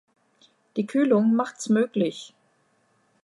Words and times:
Die 0.77 0.87
Kühlung 0.87 1.35
macht’s 1.35 1.69
möglich. 1.69 2.33